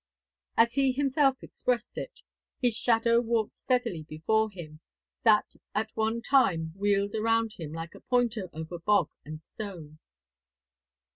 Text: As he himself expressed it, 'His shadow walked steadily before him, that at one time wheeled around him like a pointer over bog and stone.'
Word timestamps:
As 0.57 0.73
he 0.73 0.91
himself 0.91 1.43
expressed 1.43 1.95
it, 1.95 2.23
'His 2.59 2.75
shadow 2.75 3.21
walked 3.21 3.53
steadily 3.53 4.01
before 4.01 4.49
him, 4.49 4.79
that 5.23 5.53
at 5.75 5.91
one 5.95 6.23
time 6.23 6.73
wheeled 6.75 7.13
around 7.13 7.53
him 7.59 7.71
like 7.71 7.93
a 7.93 7.99
pointer 8.01 8.49
over 8.51 8.79
bog 8.79 9.11
and 9.23 9.39
stone.' 9.39 9.99